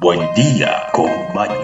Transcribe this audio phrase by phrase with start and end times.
[0.00, 1.54] buen, día con Maño.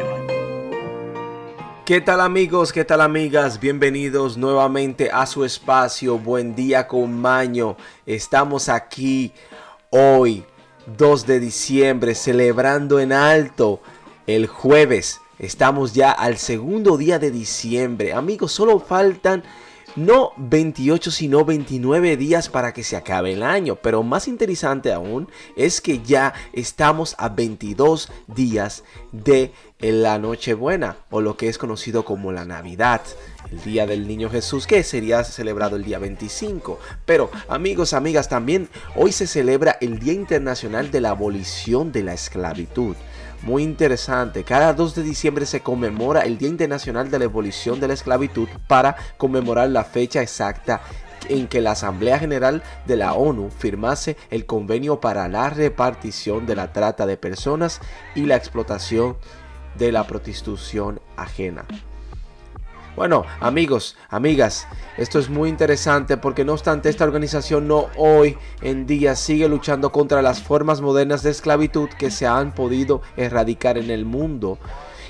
[1.85, 2.72] ¿Qué tal amigos?
[2.72, 3.58] ¿Qué tal amigas?
[3.58, 7.76] Bienvenidos nuevamente a su espacio Buen día con Maño.
[8.06, 9.32] Estamos aquí
[9.90, 10.45] hoy,
[10.96, 13.81] 2 de diciembre, celebrando en alto
[14.27, 15.21] el jueves.
[15.38, 18.12] Estamos ya al segundo día de diciembre.
[18.12, 19.42] Amigos, solo faltan
[19.97, 23.77] no 28 sino 29 días para que se acabe el año.
[23.77, 29.52] Pero más interesante aún es que ya estamos a 22 días de
[29.93, 33.02] la Nochebuena o lo que es conocido como la Navidad.
[33.51, 36.79] El Día del Niño Jesús que sería celebrado el día 25.
[37.05, 42.15] Pero amigos, amigas, también hoy se celebra el Día Internacional de la Abolición de la
[42.15, 42.97] Esclavitud
[43.43, 44.43] muy interesante.
[44.43, 48.48] Cada 2 de diciembre se conmemora el Día Internacional de la Abolición de la Esclavitud
[48.66, 50.80] para conmemorar la fecha exacta
[51.29, 56.57] en que la Asamblea General de la ONU firmase el convenio para la repartición de
[56.57, 57.80] la trata de personas
[58.15, 59.16] y la explotación
[59.78, 61.64] de la prostitución ajena.
[62.96, 68.86] Bueno, amigos, amigas, esto es muy interesante porque no obstante esta organización no hoy en
[68.86, 73.91] día sigue luchando contra las formas modernas de esclavitud que se han podido erradicar en
[73.91, 74.61] el mundo.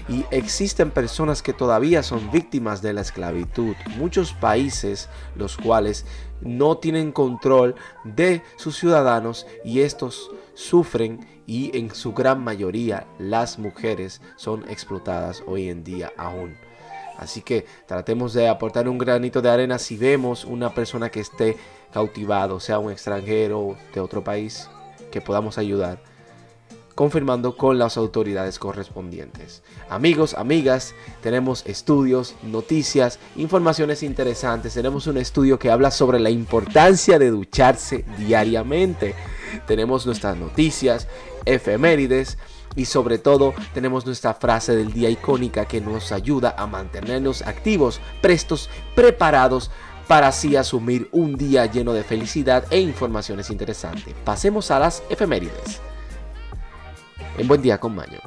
[0.09, 3.75] Y existen personas que todavía son víctimas de la esclavitud.
[3.99, 6.07] Muchos países los cuales
[6.41, 13.59] no tienen control de sus ciudadanos y estos sufren y en su gran mayoría las
[13.59, 16.57] mujeres son explotadas hoy en día aún.
[17.19, 21.57] Así que tratemos de aportar un granito de arena si vemos una persona que esté
[21.93, 24.69] cautivado, sea un extranjero de otro país,
[25.13, 26.03] que podamos ayudar,
[26.97, 29.63] confirmando con las autoridades correspondientes.
[29.89, 34.75] Amigos, amigas, tenemos estudios, noticias, informaciones interesantes.
[34.75, 39.15] Tenemos un estudio que habla sobre la importancia de ducharse diariamente.
[39.67, 41.09] Tenemos nuestras noticias,
[41.45, 42.39] efemérides
[42.77, 48.01] y sobre todo tenemos nuestra frase del día icónica que nos ayuda a mantenernos activos,
[48.21, 49.71] prestos, preparados
[50.09, 54.15] para así asumir un día lleno de felicidad e informaciones interesantes.
[54.25, 55.81] Pasemos a las efemérides.
[57.39, 58.19] En buen día con Maño.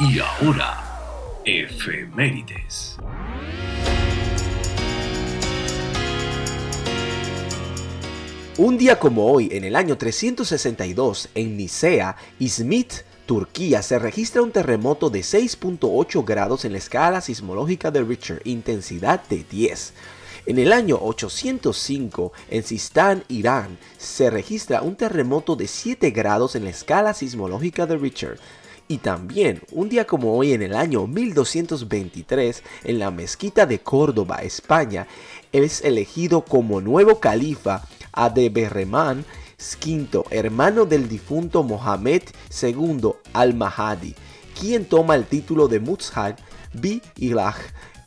[0.00, 0.82] Y ahora,
[1.44, 2.96] efemérides.
[8.62, 12.92] Un día como hoy, en el año 362, en Nicea, Izmit,
[13.24, 19.22] Turquía, se registra un terremoto de 6.8 grados en la escala sismológica de Richter, intensidad
[19.30, 19.94] de 10.
[20.44, 26.64] En el año 805, en Sistán, Irán, se registra un terremoto de 7 grados en
[26.64, 28.38] la escala sismológica de Richter.
[28.90, 34.38] Y también, un día como hoy en el año 1223, en la mezquita de Córdoba,
[34.42, 35.06] España,
[35.52, 39.24] es elegido como nuevo califa Adeberrahman
[39.56, 42.22] V, hermano del difunto Mohammed
[42.60, 44.16] II al-Mahdi,
[44.58, 46.34] quien toma el título de Muzhar
[46.72, 47.54] bi Ilah,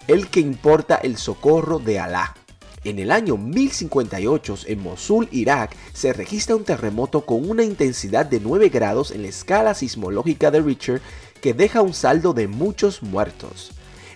[0.07, 2.35] el que importa el socorro de Alá.
[2.85, 8.41] En el año 1058, en Mosul, Irak, se registra un terremoto con una intensidad de
[8.41, 11.01] 9 grados en la escala sismológica de Richter
[11.41, 13.71] que deja un saldo de muchos muertos.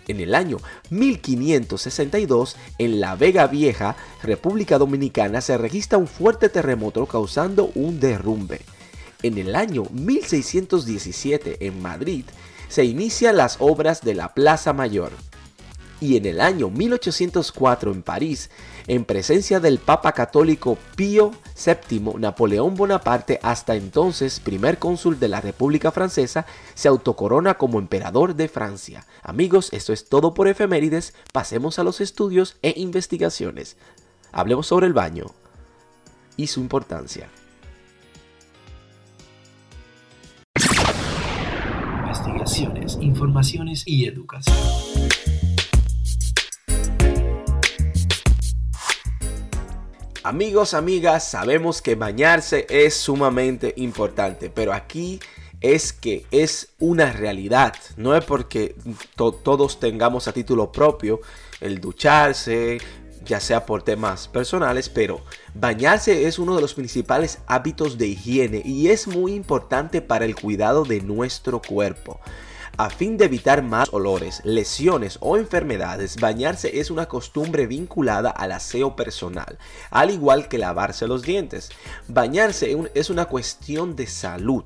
[0.10, 0.58] En el año
[0.90, 8.60] 1562, en La Vega Vieja, República Dominicana, se registra un fuerte terremoto causando un derrumbe.
[9.24, 12.26] En el año 1617, en Madrid,
[12.68, 15.12] se inician las obras de la Plaza Mayor
[16.00, 18.50] y en el año 1804 en París,
[18.88, 21.31] en presencia del Papa Católico Pío
[21.66, 28.36] VII, Napoleón Bonaparte, hasta entonces primer cónsul de la República Francesa, se autocorona como emperador
[28.36, 29.06] de Francia.
[29.24, 33.78] Amigos, esto es todo por efemérides, pasemos a los estudios e investigaciones.
[34.31, 35.25] Hablemos sobre el baño
[36.36, 37.30] y su importancia.
[42.03, 44.56] Investigaciones, informaciones y educación.
[50.27, 55.21] Amigos, amigas, sabemos que bañarse es sumamente importante, pero aquí
[55.62, 57.74] es que es una realidad.
[57.95, 58.75] No es porque
[59.15, 61.21] todos tengamos a título propio
[61.62, 62.79] el ducharse,
[63.24, 65.21] ya sea por temas personales, pero
[65.53, 70.35] bañarse es uno de los principales hábitos de higiene y es muy importante para el
[70.35, 72.19] cuidado de nuestro cuerpo.
[72.79, 78.51] A fin de evitar más olores, lesiones o enfermedades, bañarse es una costumbre vinculada al
[78.51, 79.57] aseo personal,
[79.89, 81.71] al igual que lavarse los dientes.
[82.07, 84.65] Bañarse es una cuestión de salud.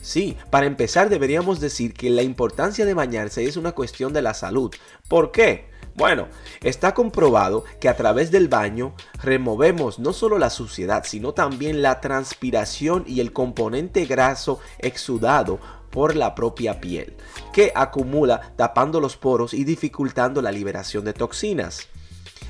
[0.00, 4.34] Sí, para empezar deberíamos decir que la importancia de bañarse es una cuestión de la
[4.34, 4.72] salud.
[5.08, 5.68] ¿Por qué?
[5.96, 6.28] Bueno,
[6.62, 12.00] está comprobado que a través del baño removemos no solo la suciedad, sino también la
[12.00, 17.14] transpiración y el componente graso exudado por la propia piel,
[17.52, 21.86] que acumula tapando los poros y dificultando la liberación de toxinas.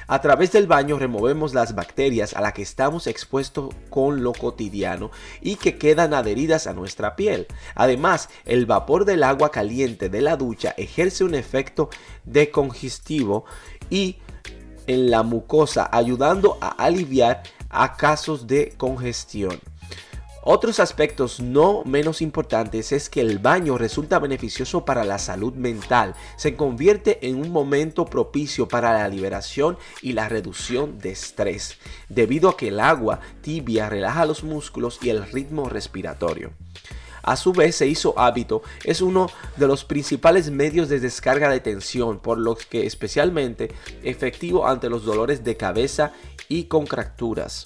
[0.07, 5.11] A través del baño removemos las bacterias a las que estamos expuestos con lo cotidiano
[5.41, 7.47] y que quedan adheridas a nuestra piel.
[7.75, 11.89] Además, el vapor del agua caliente de la ducha ejerce un efecto
[12.25, 13.45] decongestivo
[13.91, 14.19] y
[14.87, 19.61] en la mucosa ayudando a aliviar a casos de congestión.
[20.45, 26.17] Otros aspectos no menos importantes es que el baño resulta beneficioso para la salud mental,
[26.35, 31.79] se convierte en un momento propicio para la liberación y la reducción de estrés,
[32.09, 36.51] debido a que el agua tibia relaja los músculos y el ritmo respiratorio.
[37.23, 41.61] A su vez se hizo hábito, es uno de los principales medios de descarga de
[41.61, 43.71] tensión, por lo que especialmente
[44.03, 46.13] efectivo ante los dolores de cabeza
[46.49, 47.63] y contracturas.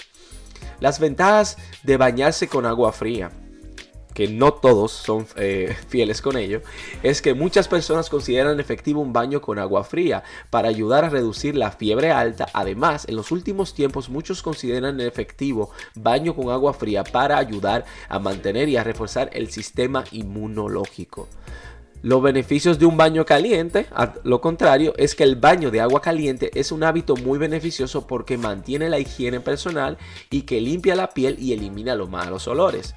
[0.80, 3.30] Las ventajas de bañarse con agua fría
[4.16, 6.62] que no todos son eh, fieles con ello,
[7.02, 11.54] es que muchas personas consideran efectivo un baño con agua fría para ayudar a reducir
[11.54, 12.48] la fiebre alta.
[12.54, 18.18] Además, en los últimos tiempos muchos consideran efectivo baño con agua fría para ayudar a
[18.18, 21.28] mantener y a reforzar el sistema inmunológico.
[22.06, 23.88] Los beneficios de un baño caliente,
[24.22, 28.38] lo contrario, es que el baño de agua caliente es un hábito muy beneficioso porque
[28.38, 29.98] mantiene la higiene personal
[30.30, 32.94] y que limpia la piel y elimina los malos olores.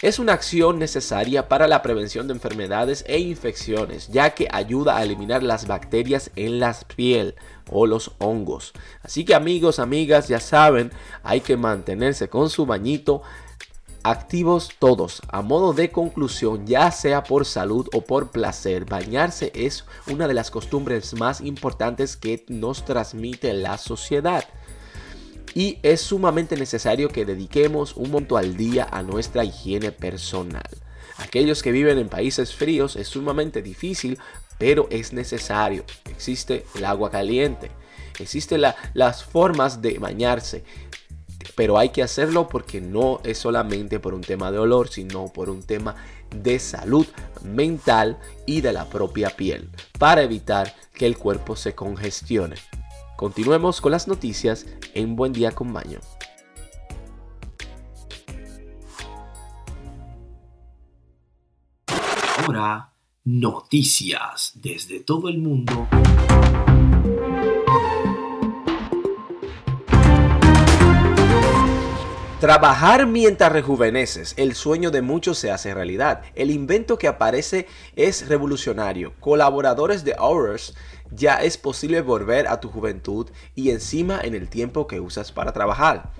[0.00, 5.02] Es una acción necesaria para la prevención de enfermedades e infecciones, ya que ayuda a
[5.02, 7.34] eliminar las bacterias en la piel
[7.70, 8.72] o los hongos.
[9.02, 10.92] Así que amigos, amigas, ya saben,
[11.22, 13.20] hay que mantenerse con su bañito
[14.10, 15.20] activos todos.
[15.28, 20.34] A modo de conclusión, ya sea por salud o por placer, bañarse es una de
[20.34, 24.44] las costumbres más importantes que nos transmite la sociedad.
[25.54, 30.68] Y es sumamente necesario que dediquemos un momento al día a nuestra higiene personal.
[31.18, 34.18] Aquellos que viven en países fríos es sumamente difícil,
[34.58, 35.84] pero es necesario.
[36.08, 37.70] Existe el agua caliente,
[38.20, 38.62] existen
[38.94, 40.64] las formas de bañarse
[41.56, 45.50] pero hay que hacerlo porque no es solamente por un tema de olor, sino por
[45.50, 45.96] un tema
[46.30, 47.06] de salud
[47.42, 52.56] mental y de la propia piel, para evitar que el cuerpo se congestione.
[53.16, 56.00] Continuemos con las noticias en Buen Día con Baño.
[62.44, 62.92] Ahora,
[63.24, 65.88] noticias desde todo el mundo
[72.40, 76.20] Trabajar mientras rejuveneces, el sueño de muchos se hace realidad.
[76.34, 77.66] El invento que aparece
[77.96, 79.14] es revolucionario.
[79.20, 80.74] Colaboradores de Hours
[81.10, 85.54] ya es posible volver a tu juventud y encima en el tiempo que usas para
[85.54, 86.10] trabajar.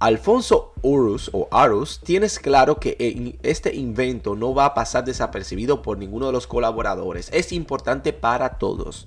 [0.00, 5.96] Alfonso Urus o Arus, tienes claro que este invento no va a pasar desapercibido por
[5.96, 7.30] ninguno de los colaboradores.
[7.32, 9.06] Es importante para todos.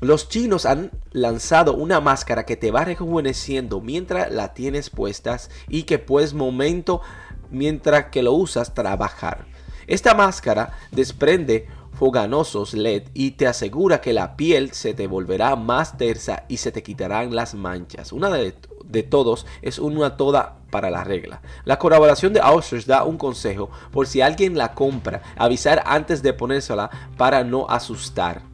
[0.00, 5.84] Los chinos han lanzado una máscara que te va rejuveneciendo mientras la tienes puestas y
[5.84, 7.00] que puedes momento
[7.50, 9.46] mientras que lo usas trabajar.
[9.86, 15.96] Esta máscara desprende foganosos LED y te asegura que la piel se te volverá más
[15.98, 18.12] tersa y se te quitarán las manchas.
[18.12, 18.52] Una de,
[19.02, 21.42] todos es una toda para la regla.
[21.64, 26.32] La colaboración de Ausers da un consejo por si alguien la compra, avisar antes de
[26.32, 28.51] ponérsela para no asustar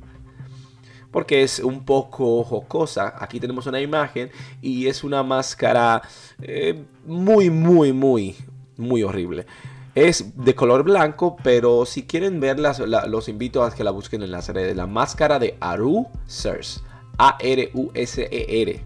[1.11, 3.15] porque es un poco jocosa.
[3.19, 6.03] Aquí tenemos una imagen y es una máscara
[6.41, 8.37] eh, muy, muy, muy,
[8.77, 9.47] muy horrible.
[9.95, 12.75] Es de color blanco, pero si quieren verla,
[13.09, 14.77] los invito a que la busquen en las redes.
[14.77, 16.85] La máscara de Aru Sers.
[17.19, 18.85] A-R-U-S-E-R.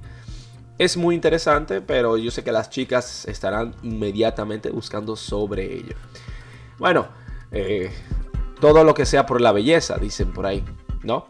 [0.78, 5.96] Es muy interesante, pero yo sé que las chicas estarán inmediatamente buscando sobre ello.
[6.78, 7.08] Bueno,
[7.50, 7.90] eh,
[8.58, 10.64] todo lo que sea por la belleza, dicen por ahí,
[11.02, 11.26] ¿no?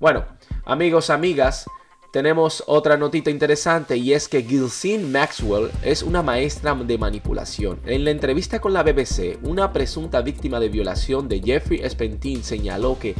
[0.00, 0.26] Bueno,
[0.64, 1.66] amigos, amigas,
[2.12, 7.80] tenemos otra notita interesante y es que Gilsine Maxwell es una maestra de manipulación.
[7.84, 12.96] En la entrevista con la BBC, una presunta víctima de violación de Jeffrey Spentin señaló
[12.96, 13.16] que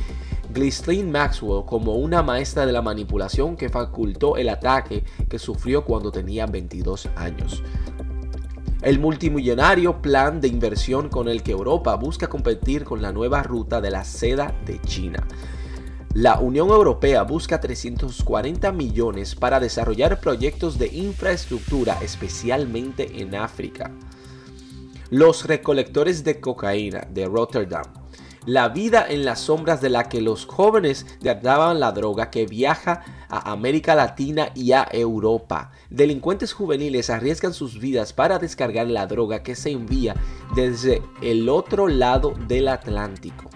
[0.54, 6.12] Ghislaine Maxwell como una maestra de la manipulación que facultó el ataque que sufrió cuando
[6.12, 7.60] tenía 22 años.
[8.82, 13.80] El multimillonario plan de inversión con el que Europa busca competir con la nueva ruta
[13.80, 15.26] de la seda de China.
[16.14, 23.92] La Unión Europea busca 340 millones para desarrollar proyectos de infraestructura, especialmente en África.
[25.10, 27.84] Los recolectores de cocaína de Rotterdam.
[28.46, 33.02] la vida en las sombras de la que los jóvenes trataban la droga que viaja
[33.28, 35.72] a América Latina y a Europa.
[35.90, 40.14] Delincuentes juveniles arriesgan sus vidas para descargar la droga que se envía
[40.54, 43.50] desde el otro lado del Atlántico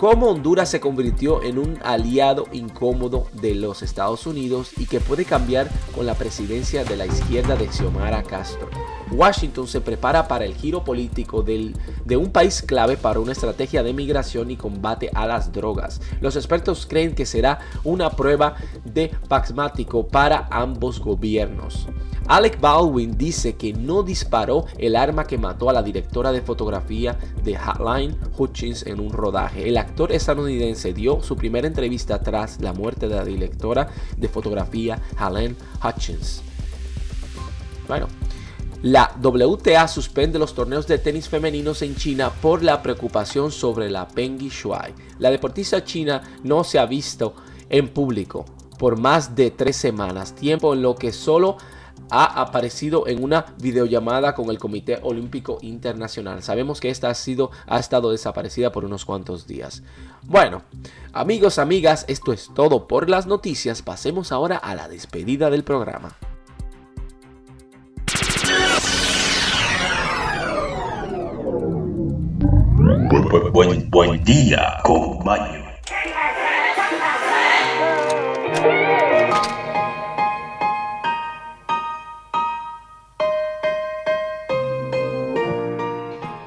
[0.00, 5.26] cómo Honduras se convirtió en un aliado incómodo de los Estados Unidos y que puede
[5.26, 8.70] cambiar con la presidencia de la izquierda de Xiomara Castro.
[9.12, 13.82] Washington se prepara para el giro político del, de un país clave para una estrategia
[13.82, 16.00] de migración y combate a las drogas.
[16.20, 21.88] Los expertos creen que será una prueba de pragmático para ambos gobiernos.
[22.30, 27.18] Alec Baldwin dice que no disparó el arma que mató a la directora de fotografía
[27.42, 29.68] de Hotline Hutchins en un rodaje.
[29.68, 35.00] El actor estadounidense dio su primera entrevista tras la muerte de la directora de fotografía
[35.18, 36.42] Helen Hutchins.
[37.88, 38.06] Bueno,
[38.82, 44.08] la WTA suspende los torneos de tenis femeninos en China por la preocupación sobre la
[44.08, 44.94] Peng Shuai.
[45.18, 47.34] La deportista china no se ha visto
[47.68, 48.46] en público
[48.78, 51.58] por más de tres semanas, tiempo en lo que solo
[52.08, 56.42] ha aparecido en una videollamada con el Comité Olímpico Internacional.
[56.42, 59.82] Sabemos que esta ha, sido, ha estado desaparecida por unos cuantos días.
[60.22, 60.62] Bueno,
[61.12, 63.82] amigos, amigas, esto es todo por las noticias.
[63.82, 66.16] Pasemos ahora a la despedida del programa.
[73.52, 75.20] Buen, buen, día, con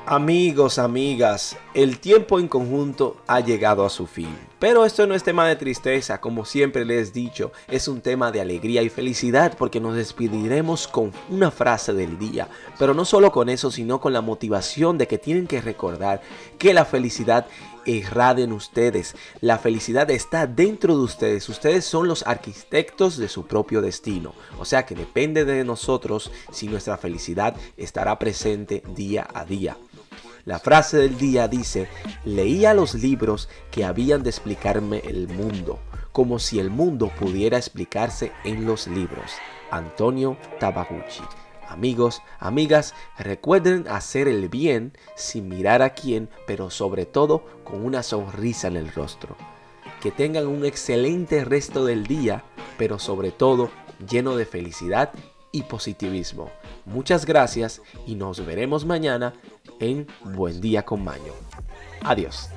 [0.05, 4.30] Amigos, amigas, el tiempo en conjunto ha llegado a su fin.
[4.60, 8.32] Pero esto no es tema de tristeza, como siempre les he dicho, es un tema
[8.32, 12.48] de alegría y felicidad porque nos despediremos con una frase del día.
[12.77, 16.22] Pero no solo con eso, sino con la motivación de que tienen que recordar
[16.60, 17.48] que la felicidad
[17.86, 19.15] irradia en ustedes.
[19.42, 21.50] La felicidad está dentro de ustedes.
[21.50, 24.34] Ustedes son los arquitectos de su propio destino.
[24.60, 29.75] O sea que depende de nosotros si nuestra felicidad estará presente día a día.
[30.45, 31.88] La frase del día dice,
[32.25, 35.79] leía los libros que habían de explicarme el mundo,
[36.12, 39.31] como si el mundo pudiera explicarse en los libros.
[39.71, 41.23] Antonio Tabaguchi.
[41.69, 48.03] Amigos, amigas, recuerden hacer el bien sin mirar a quién, pero sobre todo con una
[48.03, 49.38] sonrisa en el rostro.
[50.01, 52.43] Que tengan un excelente resto del día,
[52.77, 53.71] pero sobre todo
[54.09, 55.13] lleno de felicidad
[55.53, 56.51] y positivismo.
[56.85, 59.33] Muchas gracias y nos veremos mañana
[59.79, 61.34] en Buen Día con Maño.
[62.01, 62.50] Adiós.